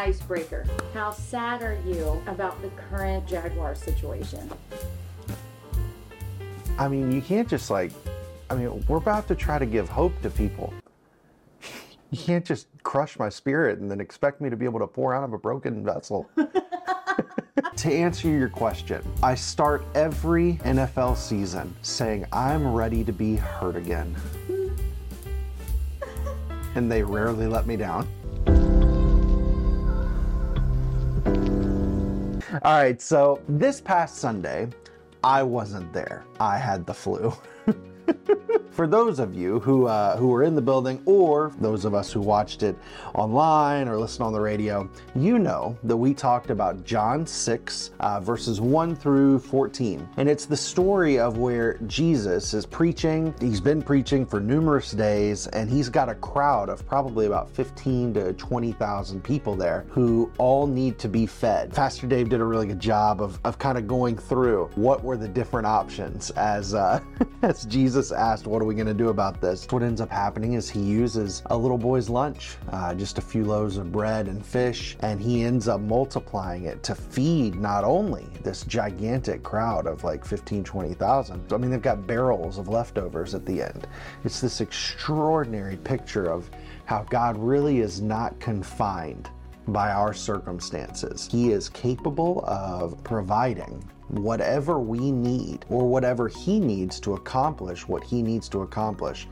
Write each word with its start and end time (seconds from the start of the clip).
icebreaker. 0.00 0.64
How 0.94 1.10
sad 1.10 1.62
are 1.62 1.78
you 1.84 2.22
about 2.26 2.60
the 2.62 2.68
current 2.70 3.26
Jaguar 3.26 3.74
situation? 3.74 4.50
I 6.78 6.88
mean, 6.88 7.12
you 7.12 7.20
can't 7.20 7.46
just 7.46 7.68
like, 7.68 7.92
I 8.48 8.54
mean, 8.54 8.82
we're 8.88 8.96
about 8.96 9.28
to 9.28 9.34
try 9.34 9.58
to 9.58 9.66
give 9.66 9.90
hope 9.90 10.18
to 10.22 10.30
people. 10.30 10.72
You 12.10 12.18
can't 12.18 12.44
just 12.44 12.66
crush 12.82 13.18
my 13.18 13.28
spirit 13.28 13.78
and 13.78 13.90
then 13.90 14.00
expect 14.00 14.40
me 14.40 14.48
to 14.48 14.56
be 14.56 14.64
able 14.64 14.80
to 14.80 14.86
pour 14.86 15.14
out 15.14 15.22
of 15.22 15.34
a 15.34 15.38
broken 15.38 15.84
vessel. 15.84 16.28
to 17.76 17.92
answer 17.92 18.28
your 18.28 18.48
question, 18.48 19.02
I 19.22 19.34
start 19.34 19.84
every 19.94 20.54
NFL 20.64 21.18
season 21.18 21.74
saying, 21.82 22.24
I'm 22.32 22.72
ready 22.72 23.04
to 23.04 23.12
be 23.12 23.36
hurt 23.36 23.76
again. 23.76 24.16
and 26.74 26.90
they 26.90 27.02
rarely 27.02 27.46
let 27.46 27.66
me 27.66 27.76
down. 27.76 28.08
All 32.52 32.74
right, 32.74 33.00
so 33.00 33.40
this 33.48 33.80
past 33.80 34.16
Sunday, 34.16 34.68
I 35.22 35.42
wasn't 35.44 35.92
there. 35.92 36.24
I 36.40 36.58
had 36.58 36.84
the 36.84 36.94
flu. 36.94 37.32
For 38.70 38.86
those 38.86 39.18
of 39.18 39.34
you 39.34 39.58
who 39.60 39.86
uh, 39.86 40.16
who 40.16 40.28
were 40.28 40.44
in 40.44 40.54
the 40.54 40.62
building, 40.62 41.02
or 41.04 41.52
those 41.60 41.84
of 41.84 41.92
us 41.92 42.12
who 42.12 42.20
watched 42.20 42.62
it 42.62 42.76
online 43.14 43.88
or 43.88 43.98
listened 43.98 44.24
on 44.24 44.32
the 44.32 44.40
radio, 44.40 44.88
you 45.16 45.40
know 45.40 45.76
that 45.82 45.96
we 45.96 46.14
talked 46.14 46.50
about 46.50 46.84
John 46.84 47.26
6 47.26 47.90
uh, 47.98 48.20
verses 48.20 48.60
1 48.60 48.94
through 48.94 49.40
14, 49.40 50.08
and 50.16 50.28
it's 50.28 50.46
the 50.46 50.56
story 50.56 51.18
of 51.18 51.36
where 51.36 51.78
Jesus 51.88 52.54
is 52.54 52.64
preaching. 52.64 53.34
He's 53.40 53.60
been 53.60 53.82
preaching 53.82 54.24
for 54.24 54.38
numerous 54.38 54.92
days, 54.92 55.48
and 55.48 55.68
he's 55.68 55.88
got 55.88 56.08
a 56.08 56.14
crowd 56.14 56.68
of 56.68 56.86
probably 56.86 57.26
about 57.26 57.50
15 57.50 58.14
to 58.14 58.32
20,000 58.34 59.22
people 59.22 59.56
there 59.56 59.84
who 59.90 60.32
all 60.38 60.68
need 60.68 60.96
to 61.00 61.08
be 61.08 61.26
fed. 61.26 61.74
Pastor 61.74 62.06
Dave 62.06 62.28
did 62.28 62.40
a 62.40 62.44
really 62.44 62.68
good 62.68 62.80
job 62.80 63.20
of, 63.20 63.40
of 63.44 63.58
kind 63.58 63.76
of 63.76 63.88
going 63.88 64.16
through 64.16 64.70
what 64.76 65.02
were 65.02 65.16
the 65.16 65.28
different 65.28 65.66
options 65.66 66.30
as 66.30 66.72
uh, 66.72 67.00
as 67.42 67.64
Jesus 67.64 68.12
asked, 68.12 68.46
"What 68.46 68.59
are 68.60 68.66
we 68.66 68.74
going 68.74 68.86
to 68.86 68.94
do 68.94 69.08
about 69.08 69.40
this?" 69.40 69.66
What 69.70 69.82
ends 69.82 70.00
up 70.00 70.10
happening 70.10 70.54
is 70.54 70.68
he 70.68 70.80
uses 70.80 71.42
a 71.46 71.56
little 71.56 71.78
boy's 71.78 72.08
lunch, 72.08 72.56
uh, 72.70 72.94
just 72.94 73.18
a 73.18 73.20
few 73.20 73.44
loaves 73.44 73.76
of 73.76 73.92
bread 73.92 74.28
and 74.28 74.44
fish, 74.44 74.96
and 75.00 75.20
he 75.20 75.42
ends 75.42 75.68
up 75.68 75.80
multiplying 75.80 76.64
it 76.64 76.82
to 76.84 76.94
feed 76.94 77.54
not 77.56 77.84
only 77.84 78.26
this 78.42 78.64
gigantic 78.64 79.42
crowd 79.42 79.86
of 79.86 80.04
like 80.04 80.24
15, 80.24 80.64
20,000. 80.64 81.52
I 81.52 81.56
mean, 81.56 81.70
they've 81.70 81.80
got 81.80 82.06
barrels 82.06 82.58
of 82.58 82.68
leftovers 82.68 83.34
at 83.34 83.46
the 83.46 83.62
end. 83.62 83.86
It's 84.24 84.40
this 84.40 84.60
extraordinary 84.60 85.76
picture 85.76 86.26
of 86.26 86.50
how 86.84 87.04
God 87.10 87.36
really 87.38 87.80
is 87.80 88.00
not 88.00 88.38
confined 88.40 89.30
by 89.68 89.92
our 89.92 90.12
circumstances. 90.12 91.28
He 91.30 91.52
is 91.52 91.68
capable 91.68 92.44
of 92.46 93.02
providing 93.04 93.84
whatever 94.10 94.78
we 94.78 95.10
need 95.10 95.64
or 95.68 95.86
whatever 95.86 96.28
He 96.28 96.58
needs 96.58 97.00
to 97.00 97.14
accomplish 97.14 97.86
what 97.86 98.04
He 98.04 98.22
needs 98.22 98.48
to 98.50 98.62
accomplish, 98.62 99.28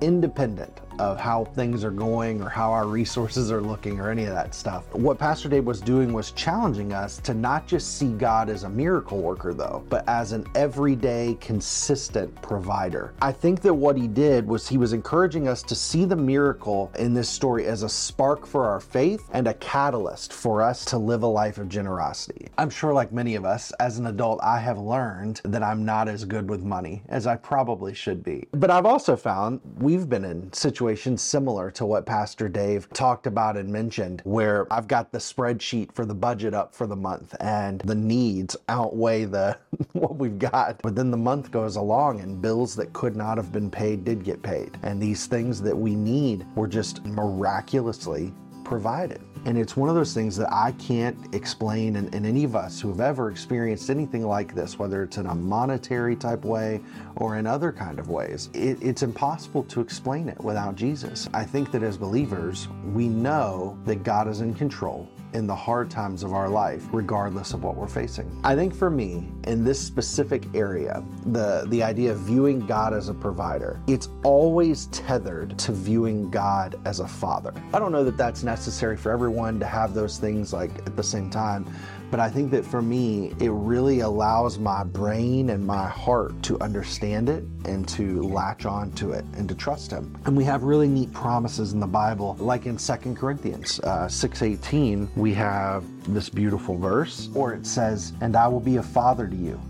independent 0.00 0.80
of 1.00 1.18
how 1.18 1.46
things 1.46 1.82
are 1.82 1.90
going 1.90 2.42
or 2.42 2.50
how 2.50 2.70
our 2.70 2.86
resources 2.86 3.50
are 3.50 3.62
looking 3.62 3.98
or 3.98 4.10
any 4.10 4.24
of 4.24 4.34
that 4.34 4.54
stuff. 4.54 4.84
What 4.94 5.18
Pastor 5.18 5.48
Dave 5.48 5.64
was 5.64 5.80
doing 5.80 6.12
was 6.12 6.30
challenging 6.32 6.92
us 6.92 7.16
to 7.20 7.32
not 7.32 7.66
just 7.66 7.96
see 7.96 8.12
God 8.12 8.50
as 8.50 8.64
a 8.64 8.68
miracle 8.68 9.18
worker, 9.18 9.54
though, 9.54 9.82
but 9.88 10.06
as 10.06 10.32
an 10.32 10.46
everyday, 10.54 11.38
consistent 11.40 12.34
provider. 12.42 13.14
I 13.22 13.32
think 13.32 13.62
that 13.62 13.72
what 13.72 13.96
he 13.96 14.08
did 14.08 14.46
was 14.46 14.68
he 14.68 14.76
was 14.76 14.92
encouraging 14.92 15.48
us 15.48 15.62
to 15.62 15.74
see 15.74 16.04
the 16.04 16.16
miracle 16.16 16.92
in 16.98 17.14
this 17.14 17.30
story 17.30 17.64
as 17.64 17.82
a 17.82 17.88
spark 17.88 18.46
for 18.46 18.66
our 18.66 18.80
faith 18.80 19.26
and 19.32 19.48
a 19.48 19.54
catalyst 19.54 20.34
for 20.34 20.60
us 20.60 20.84
to 20.84 20.98
live 20.98 21.22
a 21.22 21.26
life 21.26 21.56
of 21.56 21.70
generosity. 21.70 22.48
I'm 22.58 22.68
sure, 22.68 22.92
like 22.92 23.10
many 23.10 23.36
of 23.36 23.46
us, 23.46 23.72
as 23.80 23.98
an 23.98 24.06
adult, 24.06 24.38
I 24.42 24.58
have 24.58 24.78
learned 24.78 25.40
that 25.44 25.62
I'm 25.62 25.82
not 25.82 26.08
as 26.08 26.26
good 26.26 26.50
with 26.50 26.62
money 26.62 27.02
as 27.08 27.26
I 27.26 27.36
probably 27.36 27.94
should 27.94 28.22
be. 28.22 28.46
But 28.52 28.70
I've 28.70 28.84
also 28.84 29.16
found 29.16 29.60
we've 29.78 30.06
been 30.06 30.26
in 30.26 30.52
situations 30.52 30.89
similar 30.94 31.70
to 31.72 31.86
what 31.86 32.06
Pastor 32.06 32.48
Dave 32.48 32.88
talked 32.92 33.26
about 33.26 33.56
and 33.56 33.68
mentioned, 33.68 34.22
where 34.24 34.72
I've 34.72 34.88
got 34.88 35.12
the 35.12 35.18
spreadsheet 35.18 35.92
for 35.92 36.04
the 36.04 36.14
budget 36.14 36.54
up 36.54 36.74
for 36.74 36.86
the 36.86 36.96
month 36.96 37.34
and 37.40 37.80
the 37.80 37.94
needs 37.94 38.56
outweigh 38.68 39.24
the 39.24 39.58
what 39.92 40.16
we've 40.16 40.38
got. 40.38 40.80
But 40.82 40.94
then 40.94 41.10
the 41.10 41.16
month 41.16 41.50
goes 41.50 41.76
along 41.76 42.20
and 42.20 42.40
bills 42.40 42.74
that 42.76 42.92
could 42.92 43.16
not 43.16 43.36
have 43.36 43.52
been 43.52 43.70
paid 43.70 44.04
did 44.04 44.24
get 44.24 44.42
paid. 44.42 44.78
And 44.82 45.00
these 45.00 45.26
things 45.26 45.60
that 45.62 45.76
we 45.76 45.94
need 45.94 46.46
were 46.54 46.68
just 46.68 47.04
miraculously 47.04 48.32
provided. 48.64 49.20
And 49.46 49.56
it's 49.56 49.76
one 49.76 49.88
of 49.88 49.94
those 49.94 50.12
things 50.12 50.36
that 50.36 50.52
I 50.52 50.72
can't 50.72 51.34
explain, 51.34 51.96
and, 51.96 52.14
and, 52.14 52.26
any 52.26 52.44
of 52.44 52.54
us 52.54 52.80
who 52.80 52.88
have 52.88 53.00
ever 53.00 53.30
experienced 53.30 53.88
anything 53.88 54.26
like 54.26 54.54
this, 54.54 54.78
whether 54.78 55.02
it's 55.02 55.16
in 55.16 55.26
a 55.26 55.34
monetary 55.34 56.14
type 56.14 56.44
way 56.44 56.80
or 57.16 57.36
in 57.38 57.46
other 57.46 57.72
kind 57.72 57.98
of 57.98 58.10
ways, 58.10 58.50
it, 58.52 58.78
it's 58.82 59.02
impossible 59.02 59.64
to 59.64 59.80
explain 59.80 60.28
it 60.28 60.38
without 60.40 60.76
Jesus. 60.76 61.28
I 61.32 61.44
think 61.44 61.72
that 61.72 61.82
as 61.82 61.96
believers, 61.96 62.68
we 62.92 63.08
know 63.08 63.78
that 63.86 64.02
God 64.02 64.28
is 64.28 64.42
in 64.42 64.54
control 64.54 65.08
in 65.32 65.46
the 65.46 65.54
hard 65.54 65.90
times 65.90 66.22
of 66.24 66.32
our 66.32 66.48
life, 66.48 66.84
regardless 66.92 67.54
of 67.54 67.62
what 67.62 67.76
we're 67.76 67.86
facing. 67.86 68.28
I 68.42 68.56
think 68.56 68.74
for 68.74 68.90
me, 68.90 69.28
in 69.44 69.64
this 69.64 69.80
specific 69.80 70.44
area, 70.54 71.04
the, 71.26 71.66
the 71.68 71.84
idea 71.84 72.10
of 72.10 72.18
viewing 72.18 72.66
God 72.66 72.92
as 72.92 73.08
a 73.08 73.14
provider, 73.14 73.80
it's 73.86 74.08
always 74.24 74.86
tethered 74.86 75.56
to 75.58 75.72
viewing 75.72 76.30
God 76.30 76.80
as 76.84 76.98
a 76.98 77.06
father. 77.06 77.54
I 77.72 77.78
don't 77.78 77.92
know 77.92 78.02
that 78.02 78.16
that's 78.16 78.42
necessary 78.42 78.96
for 78.96 79.12
everyone 79.12 79.29
to 79.60 79.66
have 79.66 79.94
those 79.94 80.18
things 80.18 80.52
like 80.52 80.70
at 80.86 80.96
the 80.96 81.02
same 81.02 81.30
time, 81.30 81.66
but 82.10 82.18
I 82.18 82.28
think 82.28 82.50
that 82.50 82.64
for 82.64 82.82
me, 82.82 83.32
it 83.38 83.50
really 83.50 84.00
allows 84.00 84.58
my 84.58 84.82
brain 84.82 85.50
and 85.50 85.64
my 85.64 85.88
heart 85.88 86.42
to 86.44 86.60
understand 86.60 87.28
it 87.28 87.44
and 87.64 87.86
to 87.90 88.22
latch 88.22 88.66
on 88.66 88.90
to 88.92 89.12
it 89.12 89.24
and 89.36 89.48
to 89.48 89.54
trust 89.54 89.92
Him. 89.92 90.18
And 90.26 90.36
we 90.36 90.42
have 90.44 90.64
really 90.64 90.88
neat 90.88 91.12
promises 91.12 91.72
in 91.72 91.78
the 91.78 91.86
Bible, 91.86 92.36
like 92.40 92.66
in 92.66 92.76
Second 92.76 93.16
Corinthians 93.16 93.78
uh, 93.84 94.06
6.18, 94.06 95.16
we 95.16 95.32
have 95.34 95.84
this 96.12 96.28
beautiful 96.28 96.76
verse, 96.76 97.28
or 97.34 97.54
it 97.54 97.64
says, 97.64 98.12
And 98.20 98.36
I 98.36 98.48
will 98.48 98.60
be 98.60 98.76
a 98.76 98.82
father 98.82 99.28
to 99.28 99.36
you, 99.36 99.60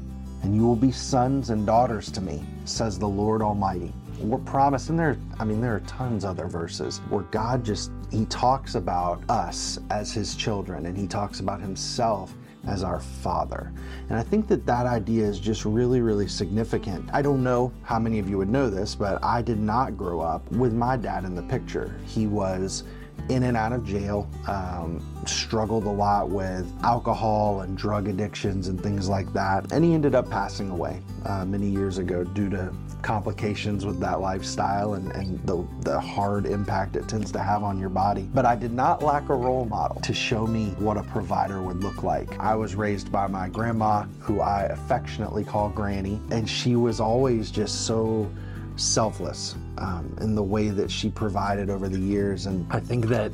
and 0.42 0.54
you 0.54 0.66
will 0.66 0.76
be 0.76 0.92
sons 0.92 1.50
and 1.50 1.66
daughters 1.66 2.10
to 2.12 2.22
me, 2.22 2.42
says 2.64 2.98
the 2.98 3.08
Lord 3.08 3.42
Almighty 3.42 3.92
we're 4.20 4.38
promised, 4.38 4.90
and 4.90 4.98
there, 4.98 5.16
I 5.38 5.44
mean, 5.44 5.60
there 5.60 5.74
are 5.74 5.80
tons 5.80 6.24
other 6.24 6.46
verses 6.46 6.98
where 7.08 7.22
God 7.24 7.64
just, 7.64 7.90
He 8.10 8.26
talks 8.26 8.74
about 8.74 9.22
us 9.28 9.78
as 9.90 10.12
His 10.12 10.34
children, 10.34 10.86
and 10.86 10.96
He 10.96 11.06
talks 11.06 11.40
about 11.40 11.60
Himself 11.60 12.34
as 12.66 12.82
our 12.82 13.00
Father. 13.00 13.72
And 14.08 14.18
I 14.18 14.22
think 14.22 14.46
that 14.48 14.66
that 14.66 14.86
idea 14.86 15.24
is 15.24 15.40
just 15.40 15.64
really, 15.64 16.00
really 16.00 16.28
significant. 16.28 17.08
I 17.12 17.22
don't 17.22 17.42
know 17.42 17.72
how 17.82 17.98
many 17.98 18.18
of 18.18 18.28
you 18.28 18.36
would 18.38 18.50
know 18.50 18.68
this, 18.68 18.94
but 18.94 19.22
I 19.24 19.42
did 19.42 19.58
not 19.58 19.96
grow 19.96 20.20
up 20.20 20.50
with 20.52 20.74
my 20.74 20.96
dad 20.96 21.24
in 21.24 21.34
the 21.34 21.42
picture. 21.42 21.96
He 22.06 22.26
was 22.26 22.84
in 23.28 23.44
and 23.44 23.56
out 23.56 23.72
of 23.72 23.84
jail, 23.84 24.28
um, 24.46 25.02
struggled 25.26 25.84
a 25.84 25.90
lot 25.90 26.28
with 26.28 26.70
alcohol 26.82 27.60
and 27.60 27.76
drug 27.76 28.08
addictions 28.08 28.68
and 28.68 28.82
things 28.82 29.08
like 29.08 29.32
that. 29.32 29.70
And 29.72 29.84
he 29.84 29.94
ended 29.94 30.14
up 30.14 30.28
passing 30.30 30.70
away 30.70 31.00
uh, 31.26 31.44
many 31.44 31.68
years 31.68 31.98
ago 31.98 32.24
due 32.24 32.48
to 32.50 32.72
complications 33.02 33.84
with 33.86 34.00
that 34.00 34.20
lifestyle 34.20 34.94
and, 34.94 35.10
and 35.12 35.44
the, 35.46 35.66
the 35.80 35.98
hard 36.00 36.46
impact 36.46 36.96
it 36.96 37.08
tends 37.08 37.32
to 37.32 37.38
have 37.38 37.62
on 37.62 37.78
your 37.78 37.88
body. 37.88 38.28
But 38.32 38.46
I 38.46 38.56
did 38.56 38.72
not 38.72 39.02
lack 39.02 39.28
a 39.28 39.34
role 39.34 39.64
model 39.64 40.00
to 40.02 40.14
show 40.14 40.46
me 40.46 40.70
what 40.78 40.96
a 40.96 41.02
provider 41.02 41.62
would 41.62 41.82
look 41.82 42.02
like. 42.02 42.38
I 42.38 42.54
was 42.54 42.74
raised 42.74 43.10
by 43.10 43.26
my 43.26 43.48
grandma, 43.48 44.04
who 44.18 44.40
I 44.40 44.62
affectionately 44.64 45.44
call 45.44 45.70
Granny, 45.70 46.20
and 46.30 46.48
she 46.48 46.76
was 46.76 47.00
always 47.00 47.50
just 47.50 47.86
so 47.86 48.30
selfless 48.76 49.54
um, 49.78 50.16
in 50.20 50.34
the 50.34 50.42
way 50.42 50.68
that 50.70 50.90
she 50.90 51.10
provided 51.10 51.70
over 51.70 51.88
the 51.88 51.98
years. 51.98 52.46
And 52.46 52.66
I 52.70 52.80
think 52.80 53.06
that 53.06 53.32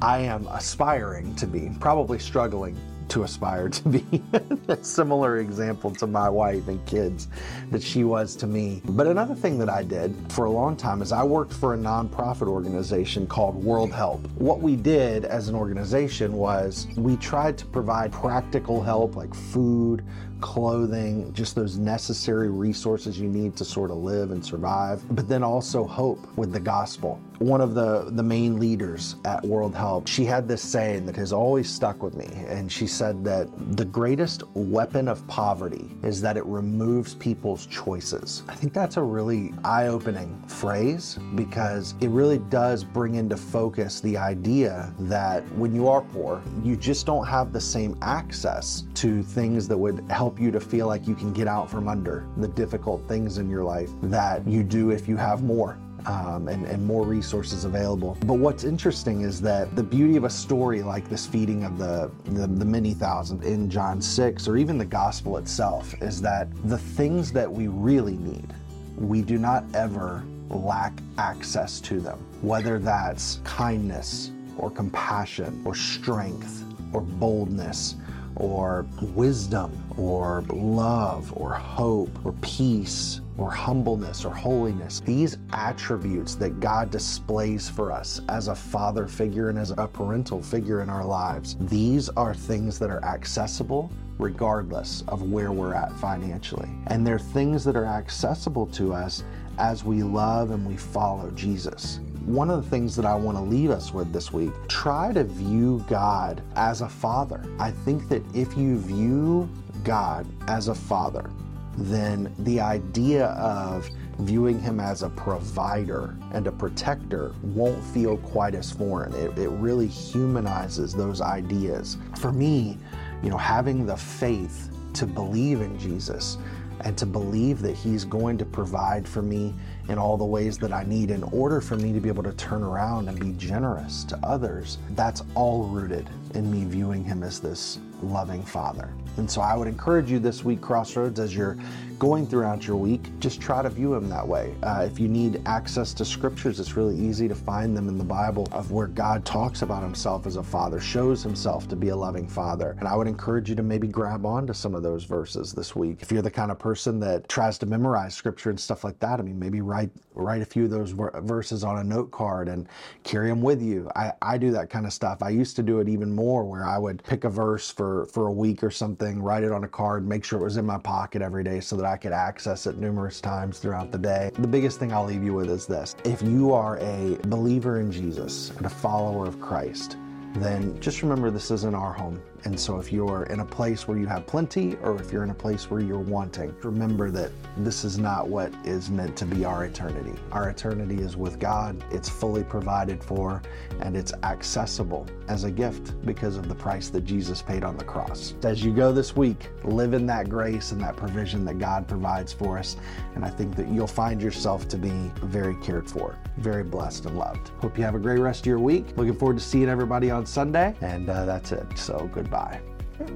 I 0.00 0.18
am 0.18 0.46
aspiring 0.48 1.34
to 1.36 1.46
be, 1.46 1.70
probably 1.80 2.18
struggling 2.18 2.76
to 3.08 3.22
aspire 3.24 3.68
to 3.68 3.88
be 3.88 4.22
a 4.68 4.82
similar 4.82 5.38
example 5.38 5.90
to 5.92 6.06
my 6.06 6.28
wife 6.28 6.68
and 6.68 6.84
kids 6.86 7.28
that 7.70 7.82
she 7.82 8.04
was 8.04 8.36
to 8.36 8.46
me. 8.46 8.82
But 8.84 9.06
another 9.06 9.34
thing 9.34 9.58
that 9.58 9.68
I 9.68 9.82
did 9.82 10.14
for 10.32 10.46
a 10.46 10.50
long 10.50 10.76
time 10.76 11.02
is 11.02 11.12
I 11.12 11.22
worked 11.22 11.52
for 11.52 11.74
a 11.74 11.76
nonprofit 11.76 12.48
organization 12.48 13.26
called 13.26 13.54
World 13.56 13.92
Help. 13.92 14.26
What 14.32 14.60
we 14.60 14.76
did 14.76 15.24
as 15.24 15.48
an 15.48 15.54
organization 15.54 16.32
was 16.32 16.86
we 16.96 17.16
tried 17.16 17.58
to 17.58 17.66
provide 17.66 18.12
practical 18.12 18.82
help 18.82 19.16
like 19.16 19.34
food, 19.34 20.04
clothing, 20.42 21.32
just 21.32 21.54
those 21.54 21.78
necessary 21.78 22.50
resources 22.50 23.18
you 23.18 23.28
need 23.28 23.56
to 23.56 23.64
sort 23.64 23.90
of 23.90 23.96
live 23.96 24.32
and 24.32 24.44
survive, 24.44 25.02
but 25.16 25.26
then 25.28 25.42
also 25.42 25.86
hope 25.86 26.18
with 26.36 26.52
the 26.52 26.60
gospel. 26.60 27.18
One 27.38 27.60
of 27.60 27.74
the, 27.74 28.10
the 28.10 28.22
main 28.22 28.60
leaders 28.60 29.16
at 29.24 29.42
World 29.44 29.74
Help, 29.74 30.06
she 30.06 30.24
had 30.24 30.46
this 30.46 30.62
saying 30.62 31.06
that 31.06 31.16
has 31.16 31.32
always 31.32 31.68
stuck 31.68 32.02
with 32.02 32.14
me. 32.14 32.28
And 32.46 32.70
she 32.70 32.86
said 32.86 33.24
that 33.24 33.48
the 33.76 33.84
greatest 33.84 34.44
weapon 34.54 35.08
of 35.08 35.26
poverty 35.26 35.90
is 36.02 36.20
that 36.20 36.36
it 36.36 36.44
removes 36.44 37.14
people's 37.14 37.66
choices. 37.66 38.42
I 38.48 38.54
think 38.54 38.72
that's 38.72 38.96
a 38.96 39.02
really 39.02 39.52
eye 39.64 39.86
opening 39.88 40.40
phrase 40.46 41.18
because 41.34 41.94
it 42.00 42.10
really 42.10 42.38
does 42.38 42.84
bring 42.84 43.14
into 43.14 43.36
focus 43.36 44.00
the 44.00 44.16
idea 44.16 44.92
that 45.00 45.42
when 45.56 45.74
you 45.74 45.88
are 45.88 46.02
poor, 46.02 46.42
you 46.62 46.76
just 46.76 47.06
don't 47.06 47.26
have 47.26 47.52
the 47.52 47.60
same 47.60 47.96
access 48.02 48.84
to 48.94 49.22
things 49.22 49.66
that 49.68 49.76
would 49.76 50.04
help 50.10 50.31
you 50.38 50.50
to 50.50 50.60
feel 50.60 50.86
like 50.86 51.06
you 51.06 51.14
can 51.14 51.32
get 51.32 51.46
out 51.46 51.70
from 51.70 51.88
under 51.88 52.26
the 52.36 52.48
difficult 52.48 53.06
things 53.08 53.38
in 53.38 53.48
your 53.48 53.64
life 53.64 53.90
that 54.02 54.46
you 54.46 54.62
do 54.62 54.90
if 54.90 55.08
you 55.08 55.16
have 55.16 55.42
more. 55.42 55.78
Um, 56.04 56.48
and, 56.48 56.66
and 56.66 56.84
more 56.84 57.04
resources 57.04 57.64
available. 57.64 58.18
But 58.26 58.34
what's 58.34 58.64
interesting 58.64 59.20
is 59.20 59.40
that 59.42 59.76
the 59.76 59.84
beauty 59.84 60.16
of 60.16 60.24
a 60.24 60.30
story 60.30 60.82
like 60.82 61.08
this 61.08 61.26
feeding 61.26 61.62
of 61.62 61.78
the, 61.78 62.10
the, 62.24 62.48
the 62.48 62.64
many 62.64 62.92
thousand 62.92 63.44
in 63.44 63.70
John 63.70 64.02
6, 64.02 64.48
or 64.48 64.56
even 64.56 64.78
the 64.78 64.84
gospel 64.84 65.36
itself, 65.36 65.94
is 66.02 66.20
that 66.22 66.48
the 66.64 66.78
things 66.78 67.30
that 67.34 67.48
we 67.48 67.68
really 67.68 68.16
need, 68.16 68.52
we 68.96 69.22
do 69.22 69.38
not 69.38 69.62
ever 69.74 70.24
lack 70.50 70.92
access 71.18 71.80
to 71.82 72.00
them, 72.00 72.18
whether 72.40 72.80
that's 72.80 73.38
kindness 73.44 74.32
or 74.58 74.70
compassion 74.70 75.62
or 75.64 75.76
strength 75.76 76.64
or 76.92 77.00
boldness 77.00 77.96
or 78.36 78.86
wisdom 79.14 79.72
or 79.96 80.42
love 80.50 81.32
or 81.36 81.52
hope 81.52 82.10
or 82.24 82.32
peace 82.40 83.20
or 83.38 83.50
humbleness 83.50 84.24
or 84.24 84.34
holiness. 84.34 85.00
These 85.00 85.38
attributes 85.52 86.34
that 86.36 86.60
God 86.60 86.90
displays 86.90 87.68
for 87.68 87.92
us 87.92 88.20
as 88.28 88.48
a 88.48 88.54
father 88.54 89.06
figure 89.06 89.48
and 89.48 89.58
as 89.58 89.70
a 89.70 89.86
parental 89.86 90.42
figure 90.42 90.82
in 90.82 90.90
our 90.90 91.04
lives, 91.04 91.56
these 91.60 92.08
are 92.10 92.34
things 92.34 92.78
that 92.78 92.90
are 92.90 93.04
accessible 93.04 93.90
regardless 94.18 95.02
of 95.08 95.30
where 95.30 95.52
we're 95.52 95.74
at 95.74 95.92
financially. 95.98 96.68
And 96.88 97.06
they're 97.06 97.18
things 97.18 97.64
that 97.64 97.76
are 97.76 97.86
accessible 97.86 98.66
to 98.68 98.92
us 98.92 99.24
as 99.58 99.84
we 99.84 100.02
love 100.02 100.50
and 100.50 100.66
we 100.66 100.76
follow 100.76 101.30
Jesus 101.32 102.00
one 102.26 102.50
of 102.50 102.62
the 102.62 102.70
things 102.70 102.94
that 102.96 103.04
I 103.04 103.14
want 103.14 103.36
to 103.36 103.42
leave 103.42 103.70
us 103.70 103.92
with 103.92 104.12
this 104.12 104.32
week 104.32 104.52
try 104.68 105.12
to 105.12 105.24
view 105.24 105.84
God 105.88 106.42
as 106.56 106.80
a 106.80 106.88
father. 106.88 107.44
I 107.58 107.70
think 107.70 108.08
that 108.08 108.22
if 108.34 108.56
you 108.56 108.78
view 108.78 109.48
God 109.84 110.26
as 110.48 110.68
a 110.68 110.74
father, 110.74 111.30
then 111.76 112.32
the 112.40 112.60
idea 112.60 113.26
of 113.28 113.88
viewing 114.18 114.60
him 114.60 114.78
as 114.78 115.02
a 115.02 115.08
provider 115.10 116.16
and 116.32 116.46
a 116.46 116.52
protector 116.52 117.32
won't 117.42 117.82
feel 117.82 118.18
quite 118.18 118.54
as 118.54 118.70
foreign. 118.70 119.12
It, 119.14 119.36
it 119.38 119.48
really 119.48 119.86
humanizes 119.86 120.92
those 120.92 121.20
ideas. 121.20 121.96
For 122.18 122.30
me, 122.32 122.78
you 123.22 123.30
know, 123.30 123.38
having 123.38 123.86
the 123.86 123.96
faith 123.96 124.70
to 124.94 125.06
believe 125.06 125.60
in 125.60 125.78
Jesus 125.78 126.36
and 126.80 126.96
to 126.98 127.06
believe 127.06 127.62
that 127.62 127.74
He's 127.74 128.04
going 128.04 128.38
to 128.38 128.44
provide 128.44 129.08
for 129.08 129.22
me 129.22 129.54
in 129.88 129.98
all 129.98 130.16
the 130.16 130.24
ways 130.24 130.58
that 130.58 130.72
I 130.72 130.84
need 130.84 131.10
in 131.10 131.22
order 131.24 131.60
for 131.60 131.76
me 131.76 131.92
to 131.92 132.00
be 132.00 132.08
able 132.08 132.22
to 132.22 132.32
turn 132.32 132.62
around 132.62 133.08
and 133.08 133.18
be 133.18 133.32
generous 133.32 134.04
to 134.04 134.18
others. 134.22 134.78
That's 134.90 135.22
all 135.34 135.64
rooted 135.64 136.08
in 136.34 136.50
me 136.50 136.64
viewing 136.64 137.04
Him 137.04 137.22
as 137.22 137.40
this 137.40 137.78
loving 138.02 138.42
Father. 138.42 138.92
And 139.16 139.30
so 139.30 139.40
I 139.40 139.54
would 139.54 139.68
encourage 139.68 140.10
you 140.10 140.18
this 140.18 140.44
week, 140.44 140.60
Crossroads, 140.60 141.20
as 141.20 141.36
you're 141.36 141.56
going 141.98 142.26
throughout 142.26 142.66
your 142.66 142.76
week, 142.76 143.02
just 143.20 143.40
try 143.40 143.62
to 143.62 143.68
view 143.68 143.94
him 143.94 144.08
that 144.08 144.26
way. 144.26 144.54
Uh, 144.62 144.88
if 144.90 144.98
you 144.98 145.06
need 145.06 145.40
access 145.46 145.94
to 145.94 146.04
scriptures, 146.04 146.58
it's 146.58 146.76
really 146.76 146.96
easy 146.96 147.28
to 147.28 147.34
find 147.34 147.76
them 147.76 147.88
in 147.88 147.96
the 147.96 148.04
Bible 148.04 148.48
of 148.50 148.72
where 148.72 148.88
God 148.88 149.24
talks 149.24 149.62
about 149.62 149.82
himself 149.82 150.26
as 150.26 150.36
a 150.36 150.42
father, 150.42 150.80
shows 150.80 151.22
himself 151.22 151.68
to 151.68 151.76
be 151.76 151.90
a 151.90 151.96
loving 151.96 152.26
father. 152.26 152.74
And 152.80 152.88
I 152.88 152.96
would 152.96 153.06
encourage 153.06 153.50
you 153.50 153.54
to 153.54 153.62
maybe 153.62 153.86
grab 153.86 154.26
onto 154.26 154.52
some 154.52 154.74
of 154.74 154.82
those 154.82 155.04
verses 155.04 155.52
this 155.52 155.76
week. 155.76 155.98
If 156.00 156.10
you're 156.10 156.22
the 156.22 156.30
kind 156.30 156.50
of 156.50 156.58
person 156.58 156.98
that 157.00 157.28
tries 157.28 157.56
to 157.58 157.66
memorize 157.66 158.14
scripture 158.14 158.50
and 158.50 158.58
stuff 158.58 158.82
like 158.82 158.98
that, 158.98 159.20
I 159.20 159.22
mean, 159.22 159.38
maybe 159.38 159.60
write 159.72 159.90
write 160.14 160.42
a 160.42 160.44
few 160.44 160.64
of 160.64 160.70
those 160.70 160.90
verses 160.90 161.64
on 161.64 161.78
a 161.78 161.84
note 161.84 162.10
card 162.10 162.48
and 162.48 162.68
carry 163.02 163.30
them 163.30 163.40
with 163.40 163.62
you. 163.62 163.90
I, 163.96 164.12
I 164.20 164.36
do 164.36 164.50
that 164.52 164.68
kind 164.68 164.84
of 164.84 164.92
stuff. 164.92 165.22
I 165.22 165.30
used 165.30 165.56
to 165.56 165.62
do 165.62 165.80
it 165.80 165.88
even 165.88 166.14
more 166.14 166.44
where 166.44 166.66
I 166.66 166.76
would 166.76 167.02
pick 167.02 167.24
a 167.24 167.30
verse 167.30 167.70
for, 167.70 168.04
for 168.06 168.26
a 168.26 168.32
week 168.32 168.62
or 168.62 168.70
something, 168.70 169.22
write 169.22 169.42
it 169.42 169.52
on 169.52 169.64
a 169.64 169.68
card, 169.68 170.06
make 170.06 170.22
sure 170.22 170.38
it 170.38 170.44
was 170.44 170.58
in 170.58 170.66
my 170.66 170.76
pocket 170.76 171.22
every 171.22 171.42
day 171.42 171.60
so 171.60 171.76
that 171.76 171.86
I 171.86 171.96
could 171.96 172.12
access 172.12 172.66
it 172.66 172.76
numerous 172.76 173.22
times 173.22 173.58
throughout 173.58 173.90
the 173.90 173.98
day. 173.98 174.30
The 174.34 174.46
biggest 174.46 174.78
thing 174.78 174.92
I'll 174.92 175.06
leave 175.06 175.24
you 175.24 175.32
with 175.32 175.48
is 175.48 175.66
this. 175.66 175.96
If 176.04 176.20
you 176.20 176.52
are 176.52 176.78
a 176.78 177.16
believer 177.28 177.80
in 177.80 177.90
Jesus 177.90 178.50
and 178.50 178.66
a 178.66 178.70
follower 178.70 179.26
of 179.26 179.40
Christ, 179.40 179.96
then 180.36 180.80
just 180.80 181.02
remember 181.02 181.30
this 181.30 181.50
isn't 181.50 181.74
our 181.74 181.92
home. 181.92 182.20
And 182.44 182.58
so 182.58 182.78
if 182.78 182.92
you're 182.92 183.24
in 183.24 183.40
a 183.40 183.44
place 183.44 183.86
where 183.86 183.96
you 183.98 184.06
have 184.06 184.26
plenty 184.26 184.76
or 184.82 185.00
if 185.00 185.12
you're 185.12 185.22
in 185.22 185.30
a 185.30 185.34
place 185.34 185.70
where 185.70 185.80
you're 185.80 185.98
wanting, 185.98 186.54
remember 186.62 187.10
that 187.10 187.30
this 187.58 187.84
is 187.84 187.98
not 187.98 188.26
what 188.28 188.52
is 188.64 188.90
meant 188.90 189.16
to 189.18 189.26
be 189.26 189.44
our 189.44 189.64
eternity. 189.64 190.18
Our 190.32 190.50
eternity 190.50 190.96
is 190.96 191.16
with 191.16 191.38
God, 191.38 191.84
it's 191.92 192.08
fully 192.08 192.42
provided 192.42 193.02
for, 193.02 193.42
and 193.80 193.96
it's 193.96 194.12
accessible 194.24 195.06
as 195.28 195.44
a 195.44 195.50
gift 195.50 196.04
because 196.04 196.36
of 196.36 196.48
the 196.48 196.54
price 196.54 196.88
that 196.88 197.04
Jesus 197.04 197.42
paid 197.42 197.62
on 197.62 197.76
the 197.76 197.84
cross. 197.84 198.34
As 198.42 198.64
you 198.64 198.72
go 198.72 198.92
this 198.92 199.14
week, 199.14 199.50
live 199.62 199.94
in 199.94 200.06
that 200.06 200.28
grace 200.28 200.72
and 200.72 200.80
that 200.80 200.96
provision 200.96 201.44
that 201.44 201.58
God 201.58 201.86
provides 201.86 202.32
for 202.32 202.58
us. 202.58 202.76
And 203.14 203.24
I 203.24 203.30
think 203.30 203.54
that 203.54 203.68
you'll 203.68 203.86
find 203.86 204.20
yourself 204.20 204.66
to 204.68 204.76
be 204.76 205.12
very 205.22 205.54
cared 205.56 205.88
for, 205.88 206.18
very 206.38 206.64
blessed 206.64 207.06
and 207.06 207.16
loved. 207.16 207.50
Hope 207.60 207.78
you 207.78 207.84
have 207.84 207.94
a 207.94 208.00
great 208.00 208.18
rest 208.18 208.40
of 208.40 208.46
your 208.46 208.58
week. 208.58 208.96
Looking 208.96 209.14
forward 209.14 209.38
to 209.38 209.44
seeing 209.44 209.68
everybody 209.68 210.10
on 210.10 210.21
Sunday. 210.26 210.74
And 210.80 211.08
uh, 211.08 211.24
that's 211.24 211.52
it. 211.52 211.66
So 211.76 212.08
goodbye. 212.12 212.60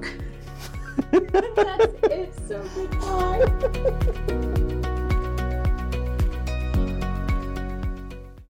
That's 1.11 1.93
it. 2.03 2.33
So 2.47 2.63
goodbye. 2.75 4.73